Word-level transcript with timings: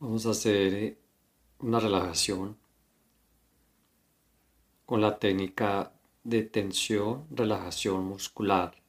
Vamos 0.00 0.26
a 0.26 0.30
hacer 0.30 0.74
eh, 0.74 0.98
una 1.58 1.80
relajación 1.80 2.56
con 4.86 5.00
la 5.00 5.18
técnica 5.18 5.92
de 6.22 6.44
tensión, 6.44 7.26
relajación 7.32 8.04
muscular. 8.04 8.80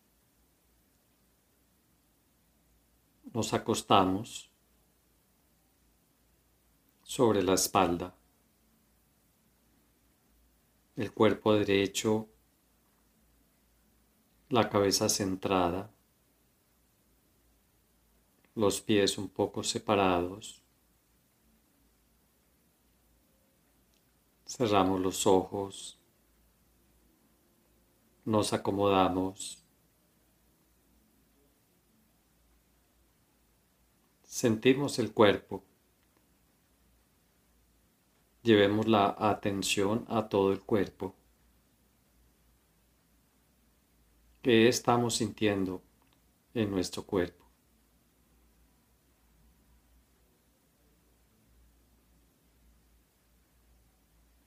Nos 3.34 3.56
acostamos 3.56 4.52
sobre 7.02 7.42
la 7.42 7.56
espalda, 7.56 8.16
el 10.96 11.12
cuerpo 11.12 11.56
derecho, 11.56 12.30
la 14.50 14.70
cabeza 14.70 15.10
centrada, 15.10 15.90
los 18.54 18.80
pies 18.82 19.18
un 19.18 19.30
poco 19.30 19.64
separados. 19.64 20.62
Cerramos 24.50 25.00
los 25.00 25.28
ojos, 25.28 26.00
nos 28.26 28.52
acomodamos, 28.52 29.64
sentimos 34.24 34.98
el 34.98 35.14
cuerpo, 35.14 35.64
llevemos 38.42 38.88
la 38.88 39.16
atención 39.20 40.06
a 40.10 40.28
todo 40.28 40.52
el 40.52 40.62
cuerpo. 40.62 41.14
¿Qué 44.42 44.68
estamos 44.68 45.18
sintiendo 45.18 45.84
en 46.56 46.72
nuestro 46.72 47.04
cuerpo? 47.06 47.39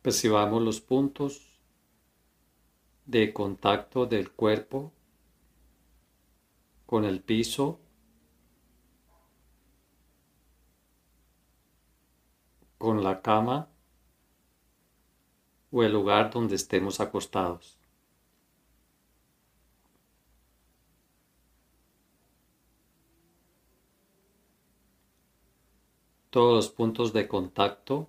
Percibamos 0.03 0.61
los 0.61 0.81
puntos 0.81 1.61
de 3.06 3.33
contacto 3.33 4.05
del 4.05 4.33
cuerpo 4.33 4.92
con 6.86 7.05
el 7.05 7.22
piso, 7.22 7.78
con 12.78 13.05
la 13.05 13.22
cama 13.22 13.69
o 15.70 15.84
el 15.84 15.92
lugar 15.92 16.33
donde 16.33 16.56
estemos 16.56 16.98
acostados. 16.98 17.78
Todos 26.31 26.55
los 26.56 26.69
puntos 26.70 27.12
de 27.12 27.28
contacto 27.28 28.09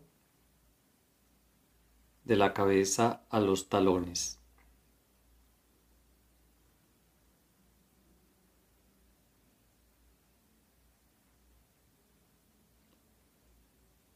de 2.25 2.35
la 2.35 2.53
cabeza 2.53 3.23
a 3.29 3.39
los 3.39 3.69
talones. 3.69 4.39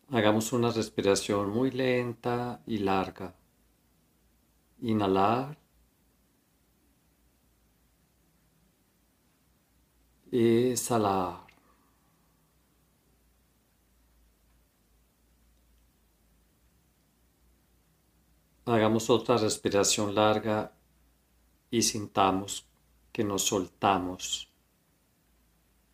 Hagamos 0.09 0.51
una 0.51 0.69
respiración 0.71 1.49
muy 1.49 1.71
lenta 1.71 2.61
y 2.65 2.79
larga. 2.79 3.33
Inhalar. 4.81 5.57
Exhalar. 10.31 11.46
Hagamos 18.69 19.09
otra 19.09 19.37
respiración 19.37 20.13
larga 20.13 20.73
y 21.71 21.83
sintamos 21.83 22.67
que 23.13 23.23
nos 23.23 23.43
soltamos, 23.43 24.51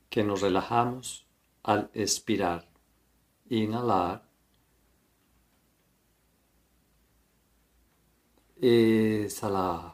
que 0.10 0.24
nos 0.24 0.42
relajamos 0.42 1.28
al 1.62 1.92
expirar. 1.94 2.68
Inhalar. 3.48 4.28
Exhalar. 8.60 9.94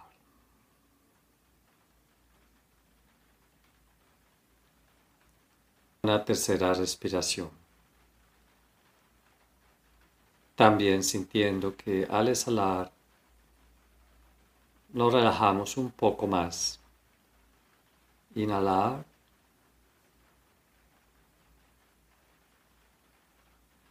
Una 6.04 6.24
tercera 6.24 6.74
respiración. 6.74 7.59
También 10.60 11.04
sintiendo 11.04 11.78
que 11.78 12.06
al 12.10 12.28
exhalar 12.28 12.92
nos 14.90 15.14
relajamos 15.14 15.78
un 15.78 15.90
poco 15.90 16.28
más. 16.28 16.82
Inhalar. 18.36 19.06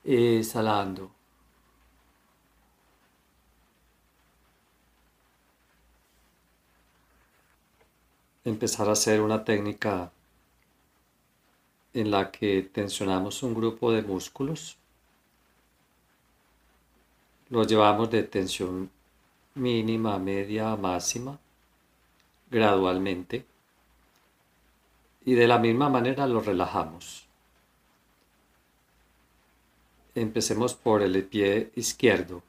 Exhalando. 0.05 1.11
Empezar 8.45 8.91
a 8.91 8.93
hacer 8.93 9.23
una 9.23 9.43
técnica 9.43 10.13
en 11.95 12.11
la 12.11 12.31
que 12.31 12.61
tensionamos 12.63 13.43
un 13.43 13.55
grupo 13.55 13.91
de 13.91 14.03
músculos 14.03 14.77
lo 17.51 17.65
llevamos 17.65 18.11
de 18.11 18.23
tensión 18.25 18.91
mínima, 19.55 20.19
media, 20.19 20.77
máxima, 20.77 21.39
gradualmente. 22.51 23.45
Y 25.25 25.35
de 25.35 25.47
la 25.47 25.59
misma 25.59 25.89
manera 25.89 26.27
lo 26.27 26.41
relajamos. 26.41 27.27
Empecemos 30.15 30.75
por 30.75 31.03
el 31.03 31.23
pie 31.25 31.71
izquierdo. 31.77 32.43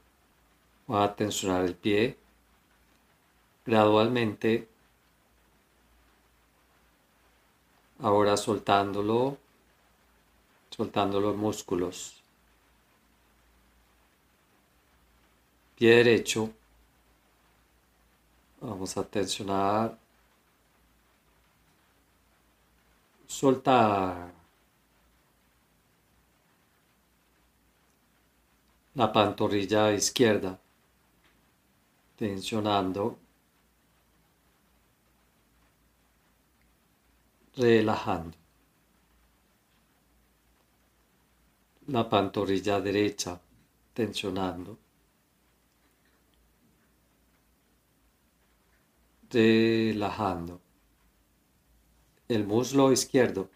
Voy 0.88 1.04
a 1.04 1.16
tensionar 1.16 1.66
el 1.66 1.76
pie 1.76 2.18
gradualmente. 3.66 4.68
Ahora 8.02 8.38
soltándolo, 8.38 9.38
soltando 10.70 11.20
los 11.20 11.36
músculos. 11.36 12.19
Pie 15.79 15.95
derecho, 15.95 16.53
vamos 18.59 18.97
a 18.97 19.03
tensionar, 19.06 19.97
soltar. 23.25 24.34
La 28.95 29.07
pantorrilla 29.13 29.94
izquierda, 29.94 30.59
tensionando, 32.18 33.18
relajando. 37.56 38.38
La 41.88 42.03
pantorrilla 42.09 42.81
derecha, 42.81 43.39
tensionando. 43.94 44.88
Relajando 49.29 50.62
el 52.29 52.45
muslo 52.45 52.91
izquierdo. 52.91 53.50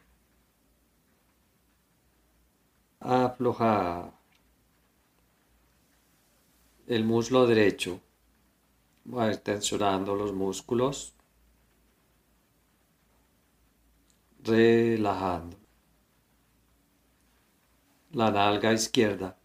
Aflojar 2.99 4.13
el 6.87 7.03
muslo 7.03 7.45
derecho. 7.45 7.99
Voy 9.05 9.25
a 9.25 9.29
ir 9.31 9.37
tensionando 9.37 10.15
los 10.15 10.33
músculos. 10.33 11.13
Relajando. 14.43 15.57
La 18.11 18.31
nalga 18.31 18.73
izquierda. 18.73 19.37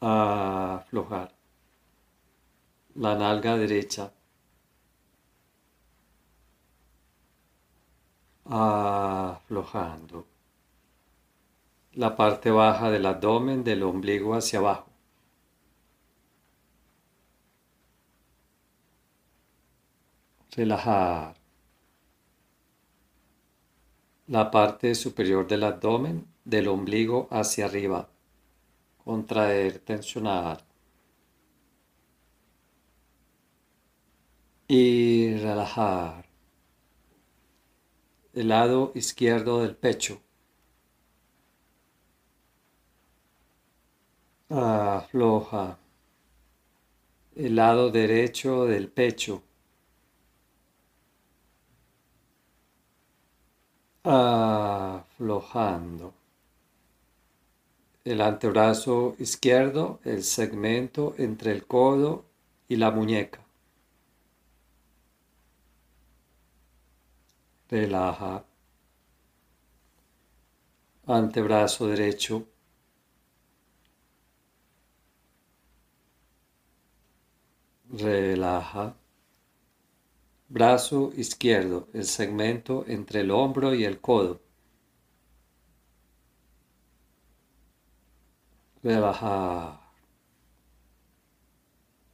Aflojar 0.00 1.41
la 2.94 3.14
nalga 3.14 3.56
derecha. 3.56 4.12
Aflojando. 8.44 10.26
La 11.94 12.14
parte 12.16 12.50
baja 12.50 12.90
del 12.90 13.06
abdomen 13.06 13.64
del 13.64 13.82
ombligo 13.82 14.34
hacia 14.34 14.58
abajo. 14.58 14.86
Relajar. 20.56 21.42
la 24.32 24.50
parte 24.50 24.94
superior 24.94 25.46
del 25.46 25.62
abdomen, 25.64 26.26
del 26.42 26.68
ombligo 26.68 27.28
hacia 27.30 27.66
arriba. 27.66 28.08
Contraer, 29.04 29.78
tensionar. 29.80 30.64
Y 34.74 35.36
relajar. 35.36 36.24
El 38.32 38.48
lado 38.48 38.92
izquierdo 38.94 39.60
del 39.60 39.76
pecho. 39.76 40.22
Afloja. 44.48 45.78
El 47.36 47.56
lado 47.56 47.90
derecho 47.90 48.64
del 48.64 48.88
pecho. 48.88 49.42
aflojando. 54.04 55.04
El 58.04 58.22
antebrazo 58.22 59.16
izquierdo, 59.18 60.00
el 60.04 60.24
segmento 60.24 61.14
entre 61.18 61.52
el 61.52 61.66
codo 61.66 62.24
y 62.68 62.76
la 62.76 62.90
muñeca. 62.90 63.41
Relaja. 67.72 68.44
Antebrazo 71.06 71.86
derecho. 71.86 72.46
Relaja. 77.90 78.94
Brazo 80.50 81.12
izquierdo, 81.16 81.88
el 81.94 82.04
segmento 82.04 82.84
entre 82.86 83.20
el 83.20 83.30
hombro 83.30 83.74
y 83.74 83.84
el 83.84 84.00
codo. 84.02 84.38
Relajar. 88.82 89.80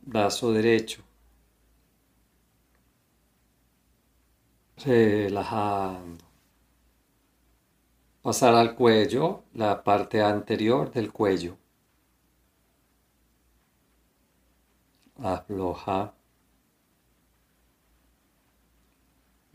Brazo 0.02 0.52
derecho. 0.52 1.07
Relajando. 4.84 6.24
Pasar 8.22 8.54
al 8.54 8.74
cuello, 8.74 9.44
la 9.54 9.82
parte 9.82 10.22
anterior 10.22 10.90
del 10.92 11.12
cuello. 11.12 11.56
Afloja. 15.22 16.14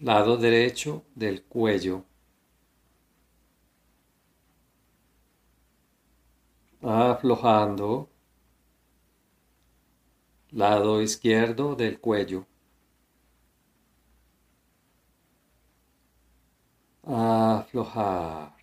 lado 0.03 0.35
derecho 0.35 1.05
del 1.15 1.43
cuello. 1.43 2.03
Aflojando 6.81 8.09
lado 10.51 11.01
izquierdo 11.01 11.75
del 11.75 12.01
cuello. 12.01 12.45
Aflojar 17.05 18.53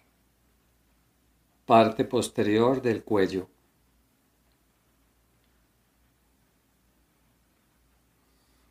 parte 1.66 2.04
posterior 2.04 2.82
del 2.82 3.02
cuello. 3.04 3.48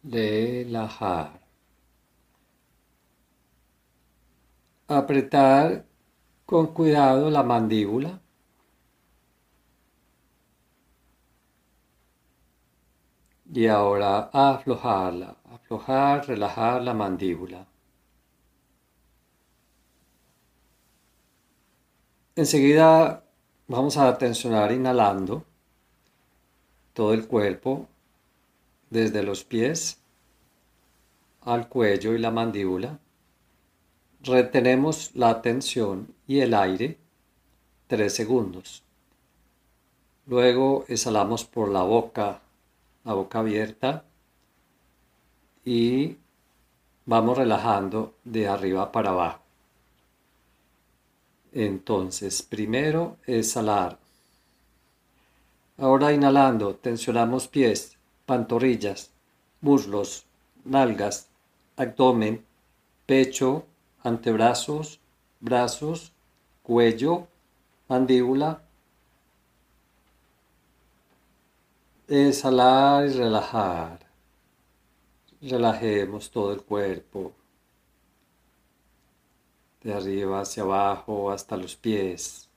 Relajar. 0.04 1.40
apretar 4.90 5.86
con 6.46 6.68
cuidado 6.74 7.30
la 7.30 7.44
mandíbula. 7.44 8.20
Y 13.52 13.68
ahora 13.68 14.30
aflojarla, 14.32 15.38
aflojar, 15.44 16.28
relajar 16.28 16.82
la 16.82 16.94
mandíbula. 16.94 17.68
Enseguida 22.40 23.26
vamos 23.68 23.98
a 23.98 24.18
tensionar 24.18 24.72
inhalando 24.72 25.44
todo 26.94 27.14
el 27.14 27.28
cuerpo, 27.28 27.90
desde 28.90 29.24
los 29.24 29.44
pies 29.44 30.00
al 31.42 31.68
cuello 31.68 32.14
y 32.14 32.18
la 32.18 32.32
mandíbula. 32.32 32.98
Retenemos 34.24 35.14
la 35.16 35.32
atención 35.32 36.16
y 36.28 36.40
el 36.40 36.54
aire 36.54 36.98
tres 37.88 38.14
segundos. 38.14 38.84
Luego 40.26 40.86
exhalamos 40.88 41.44
por 41.44 41.68
la 41.68 41.84
boca, 41.84 42.40
la 43.04 43.16
boca 43.16 43.40
abierta 43.40 44.06
y 45.66 46.16
vamos 47.06 47.38
relajando 47.38 48.14
de 48.24 48.48
arriba 48.48 48.94
para 48.94 49.10
abajo. 49.10 49.49
Entonces, 51.54 52.42
primero 52.44 53.18
exhalar. 53.26 53.98
Ahora 55.78 56.12
inhalando, 56.12 56.76
tensionamos 56.76 57.48
pies, 57.48 57.98
pantorrillas, 58.26 59.12
muslos, 59.62 60.26
nalgas, 60.66 61.30
abdomen, 61.78 62.46
pecho, 63.06 63.66
antebrazos, 64.04 65.00
brazos, 65.40 66.12
cuello, 66.62 67.28
mandíbula. 67.88 68.62
Exhalar 72.08 73.08
y 73.08 73.14
relajar. 73.14 74.00
Relajemos 75.42 76.30
todo 76.30 76.52
el 76.54 76.62
cuerpo. 76.62 77.34
De 79.84 79.94
arriba 79.94 80.42
hacia 80.42 80.64
abajo 80.64 81.32
hasta 81.32 81.56
los 81.58 81.76
pies. 81.76 82.50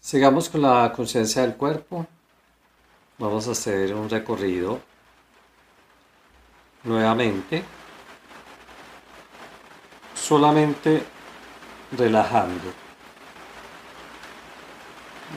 Sigamos 0.00 0.48
con 0.50 0.62
la 0.62 0.92
conciencia 0.94 1.42
del 1.42 1.56
cuerpo. 1.56 2.06
Vamos 3.18 3.48
a 3.48 3.52
hacer 3.52 3.94
un 3.94 4.08
recorrido 4.08 4.80
nuevamente, 6.84 7.64
solamente 10.14 11.02
relajando. 11.96 12.83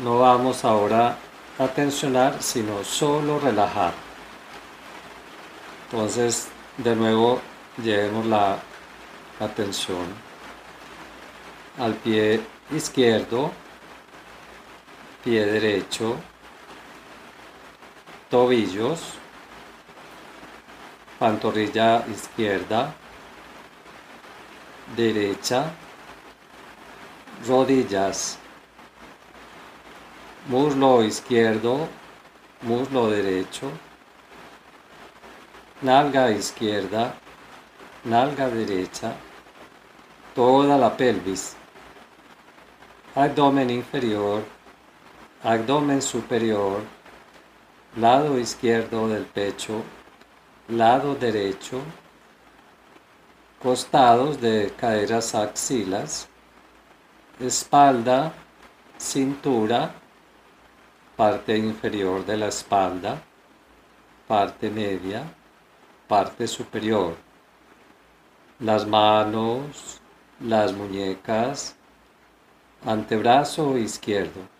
No 0.03 0.19
vamos 0.19 0.63
ahora 0.63 1.17
a 1.57 1.67
tensionar, 1.67 2.41
sino 2.41 2.83
solo 2.83 3.39
relajar. 3.39 3.93
Entonces, 5.85 6.47
de 6.77 6.95
nuevo, 6.95 7.41
llevemos 7.81 8.25
la 8.25 8.57
atención 9.39 10.05
al 11.79 11.93
pie 11.93 12.41
izquierdo 12.71 13.51
pie 15.27 15.45
derecho, 15.45 16.15
tobillos, 18.29 19.01
pantorrilla 21.19 22.05
izquierda, 22.07 22.95
derecha, 24.95 25.71
rodillas, 27.45 28.39
muslo 30.47 31.03
izquierdo, 31.03 31.89
muslo 32.61 33.09
derecho, 33.09 33.69
nalga 35.81 36.29
izquierda, 36.31 37.13
nalga 38.05 38.47
derecha, 38.47 39.13
toda 40.33 40.77
la 40.77 40.95
pelvis, 40.95 41.57
abdomen 43.13 43.69
inferior, 43.69 44.41
abdomen 45.43 46.01
superior, 46.01 46.81
lado 47.97 48.39
izquierdo 48.39 49.09
del 49.09 49.25
pecho, 49.25 49.83
lado 50.69 51.13
derecho, 51.15 51.81
costados 53.61 54.39
de 54.39 54.71
caderas 54.77 55.35
axilas, 55.35 56.29
espalda, 57.37 58.31
cintura, 58.97 59.93
parte 61.17 61.57
inferior 61.57 62.25
de 62.25 62.37
la 62.37 62.47
espalda, 62.47 63.21
parte 64.27 64.69
media, 64.69 65.23
parte 66.07 66.47
superior, 66.47 67.15
las 68.59 68.87
manos, 68.87 69.99
las 70.39 70.71
muñecas, 70.71 71.75
antebrazo 72.85 73.77
izquierdo 73.77 74.57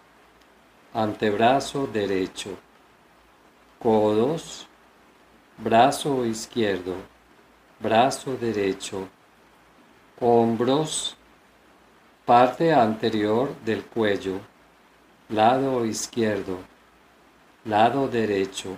antebrazo 0.98 1.86
derecho, 1.86 2.58
codos, 3.78 4.66
brazo 5.60 6.26
izquierdo, 6.26 6.96
brazo 7.80 8.36
derecho, 8.36 9.08
hombros, 10.20 11.16
parte 12.26 12.74
anterior 12.74 13.56
del 13.64 13.86
cuello, 13.86 14.40
lado 15.30 15.86
izquierdo, 15.86 16.60
lado 17.66 18.08
derecho, 18.08 18.78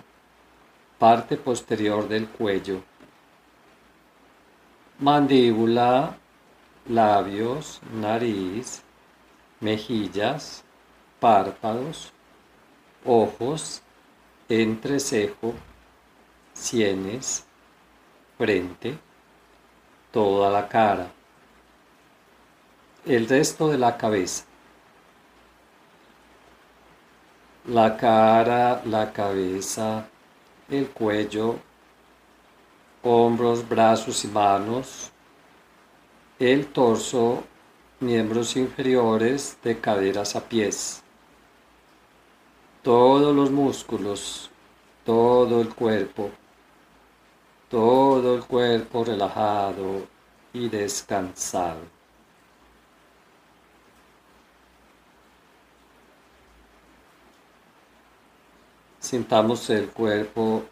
parte 0.98 1.38
posterior 1.38 2.08
del 2.08 2.27
cuello, 2.27 2.82
mandíbula, 4.98 6.18
labios, 6.88 7.79
nariz, 7.94 8.82
mejillas, 9.60 10.63
párpados, 11.20 12.12
ojos, 13.06 13.84
entrecejo, 14.50 15.53
sienes, 16.53 17.46
frente, 18.39 18.98
toda 20.12 20.50
la 20.50 20.68
cara, 20.68 21.12
el 23.06 23.27
resto 23.29 23.70
de 23.70 23.77
la 23.77 23.96
cabeza. 23.98 24.49
La 27.66 27.98
cara, 27.98 28.82
la 28.86 29.12
cabeza, 29.12 30.08
el 30.70 30.89
cuello, 30.89 31.58
hombros, 33.04 33.68
brazos 33.68 34.24
y 34.24 34.28
manos, 34.30 35.12
el 36.39 36.68
torso, 36.68 37.44
miembros 38.00 38.56
inferiores 38.56 39.58
de 39.62 39.78
caderas 39.80 40.36
a 40.38 40.48
pies, 40.48 41.04
todos 42.82 43.36
los 43.36 43.51
músculos, 43.51 44.50
todo 45.06 45.62
el 45.62 45.75
cuerpo, 45.75 46.32
todo 47.70 48.36
el 48.36 48.46
cuerpo 48.46 49.04
relajado 49.04 50.08
y 50.54 50.70
descansado. 50.70 51.99
Sintamos 59.10 59.68
el 59.72 59.89
cuerpo 59.89 60.66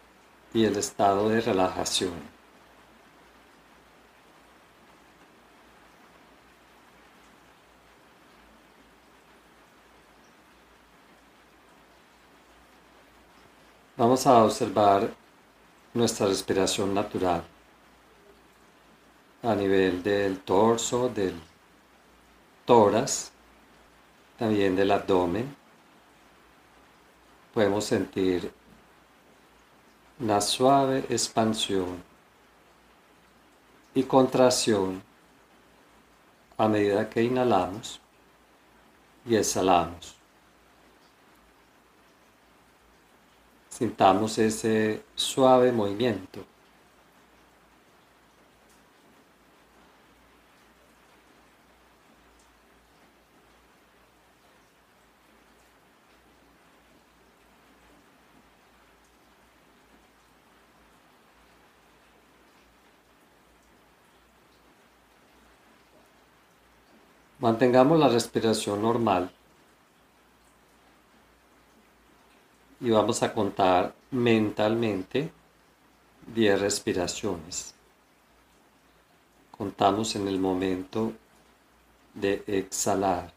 y 0.54 0.64
el 0.64 0.76
estado 0.76 1.28
de 1.28 1.40
relajación. 1.40 2.12
Vamos 13.96 14.24
a 14.28 14.44
observar 14.44 15.12
nuestra 15.92 16.28
respiración 16.28 16.94
natural 16.94 17.42
a 19.42 19.52
nivel 19.56 20.00
del 20.04 20.38
torso, 20.38 21.08
del 21.08 21.34
tórax, 22.64 23.32
también 24.38 24.76
del 24.76 24.92
abdomen. 24.92 25.57
Podemos 27.58 27.86
sentir 27.86 28.52
una 30.20 30.40
suave 30.40 31.00
expansión 31.10 32.00
y 33.96 34.04
contracción 34.04 35.02
a 36.56 36.68
medida 36.68 37.10
que 37.10 37.20
inhalamos 37.20 38.00
y 39.26 39.34
exhalamos. 39.34 40.14
Sintamos 43.70 44.38
ese 44.38 45.02
suave 45.16 45.72
movimiento. 45.72 46.44
Mantengamos 67.48 67.98
la 67.98 68.08
respiración 68.08 68.82
normal. 68.82 69.30
y 72.80 72.90
vamos 72.90 73.22
a 73.22 73.32
contar 73.32 73.94
mentalmente 74.10 75.32
10 76.34 76.60
respiraciones. 76.60 77.74
Contamos 79.50 80.14
en 80.14 80.28
el 80.28 80.38
momento 80.38 81.14
de 82.12 82.44
exhalar. 82.46 83.32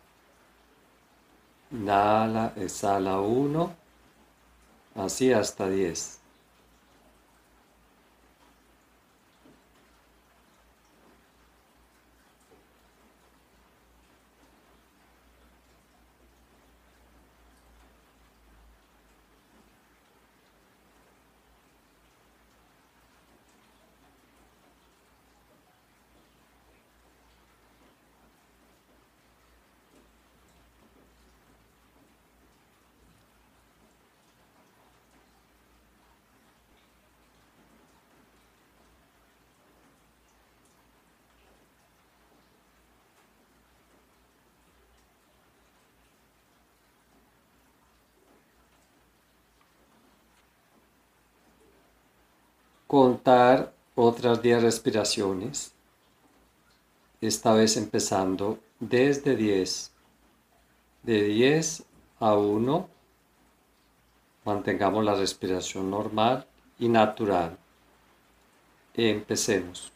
Inhala, 1.71 2.53
exhala 2.57 3.21
1, 3.21 3.75
así 4.95 5.31
hasta 5.31 5.69
10. 5.69 6.20
Contar 52.91 53.71
otras 53.95 54.41
10 54.41 54.63
respiraciones, 54.63 55.73
esta 57.21 57.53
vez 57.53 57.77
empezando 57.77 58.59
desde 58.81 59.37
10, 59.37 59.93
de 61.03 61.23
10 61.23 61.85
a 62.19 62.35
1, 62.35 62.89
mantengamos 64.43 65.05
la 65.05 65.15
respiración 65.15 65.89
normal 65.89 66.45
y 66.79 66.89
natural. 66.89 67.57
Empecemos. 68.93 69.93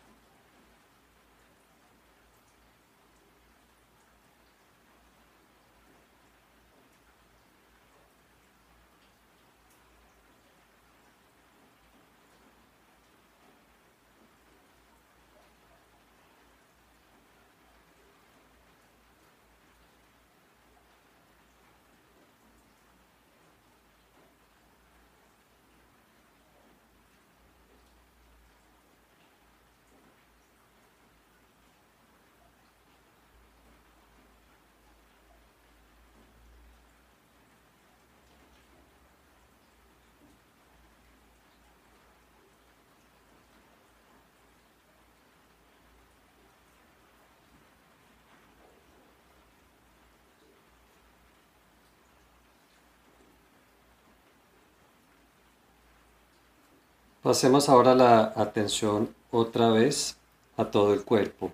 Pasemos 57.26 57.70
ahora 57.70 57.96
la 57.96 58.34
atención 58.36 59.16
otra 59.32 59.72
vez 59.72 60.16
a 60.58 60.66
todo 60.66 60.94
el 60.94 61.04
cuerpo. 61.04 61.52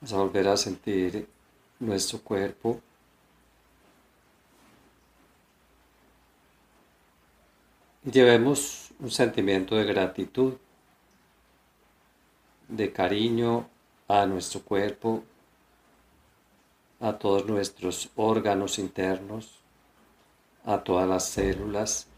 Vamos 0.00 0.12
a 0.12 0.16
volver 0.16 0.48
a 0.48 0.56
sentir 0.56 1.28
nuestro 1.78 2.18
cuerpo. 2.18 2.80
Y 8.04 8.10
llevemos 8.10 8.90
un 8.98 9.12
sentimiento 9.12 9.76
de 9.76 9.84
gratitud, 9.84 10.54
de 12.66 12.92
cariño 12.92 13.68
a 14.08 14.26
nuestro 14.26 14.62
cuerpo, 14.62 15.22
a 16.98 17.12
todos 17.12 17.46
nuestros 17.46 18.10
órganos 18.16 18.80
internos, 18.80 19.60
a 20.64 20.82
todas 20.82 21.08
las 21.08 21.28
células. 21.28 22.08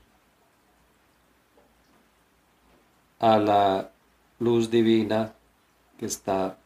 A 3.24 3.38
la 3.38 3.90
luz 4.38 4.70
divina 4.70 5.32
que 5.96 6.04
está 6.04 6.58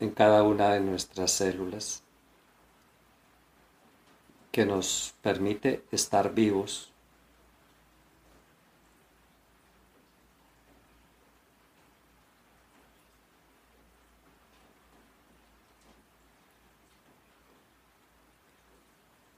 en 0.00 0.10
cada 0.10 0.42
una 0.42 0.70
de 0.70 0.80
nuestras 0.80 1.30
células, 1.30 2.02
que 4.50 4.66
nos 4.66 5.14
permite 5.22 5.84
estar 5.92 6.34
vivos. 6.34 6.92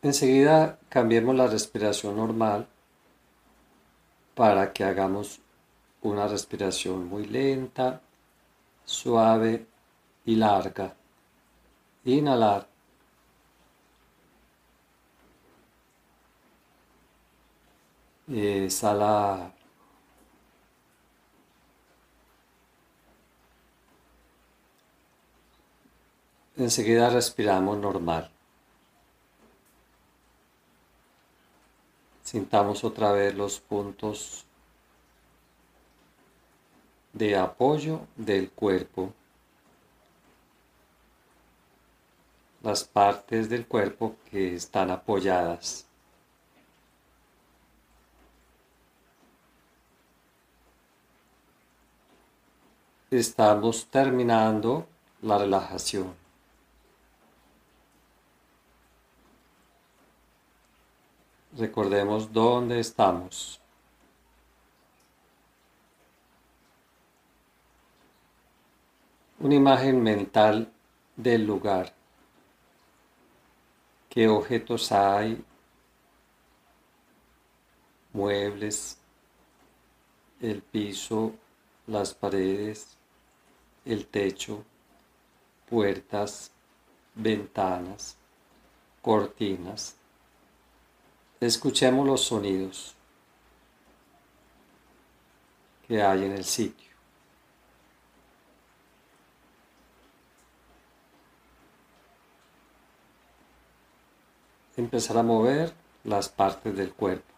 Enseguida 0.00 0.78
cambiemos 0.88 1.34
la 1.37 1.49
respiración 1.49 2.16
normal 2.16 2.66
para 4.34 4.72
que 4.72 4.84
hagamos 4.84 5.42
una 6.02 6.26
respiración 6.28 7.06
muy 7.06 7.26
lenta, 7.26 8.00
suave 8.85 9.66
y 10.25 10.37
larga. 10.37 10.94
Inhalar. 12.04 12.68
Exhalar. 18.28 19.52
Enseguida 26.56 27.11
respiramos 27.11 27.78
normal. 27.78 28.30
Sintamos 32.23 32.85
otra 32.85 33.12
vez 33.12 33.35
los 33.35 33.61
puntos 33.61 34.47
de 37.12 37.37
apoyo 37.37 38.00
del 38.16 38.50
cuerpo. 38.50 39.12
Las 42.62 42.85
partes 42.85 43.49
del 43.49 43.66
cuerpo 43.66 44.16
que 44.31 44.54
están 44.54 44.90
apoyadas. 44.90 45.87
Estamos 53.11 53.87
terminando 53.87 54.87
la 55.21 55.38
relajación. 55.38 56.14
Recordemos 61.54 62.33
dónde 62.33 62.81
estamos. 62.81 63.62
Una 69.42 69.56
imagen 69.56 70.00
mental 70.00 70.72
del 71.16 71.44
lugar. 71.44 71.92
¿Qué 74.08 74.28
objetos 74.28 74.92
hay? 74.92 75.44
Muebles, 78.12 78.99
el 80.40 80.62
piso, 80.62 81.33
las 81.88 82.14
paredes, 82.14 82.96
el 83.85 84.07
techo, 84.07 84.62
puertas, 85.68 86.52
ventanas, 87.16 88.16
cortinas. 89.00 89.96
Escuchemos 91.40 92.07
los 92.07 92.20
sonidos 92.20 92.94
que 95.88 96.00
hay 96.00 96.26
en 96.26 96.31
el 96.31 96.44
sitio. 96.44 96.91
Empezar 104.83 105.16
a 105.16 105.23
mover 105.23 105.73
las 106.03 106.29
partes 106.29 106.77
del 106.77 106.92
cuerpo. 106.92 107.33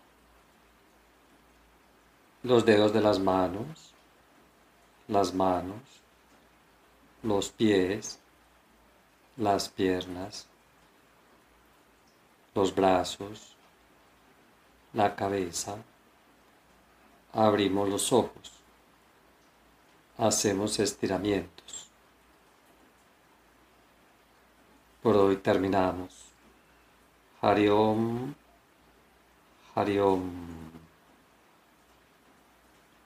Los 2.42 2.64
dedos 2.64 2.94
de 2.94 3.02
las 3.02 3.18
manos, 3.18 3.92
las 5.08 5.34
manos, 5.34 5.82
los 7.22 7.50
pies, 7.50 8.18
las 9.36 9.68
piernas, 9.68 10.46
los 12.54 12.74
brazos, 12.74 13.54
la 14.94 15.14
cabeza, 15.14 15.76
abrimos 17.34 17.90
los 17.90 18.10
ojos, 18.10 18.52
hacemos 20.16 20.78
estiramientos. 20.78 21.90
Por 25.02 25.14
hoy 25.18 25.36
terminamos. 25.36 26.23
하리옴 27.44 28.34
하리옴. 29.74 30.63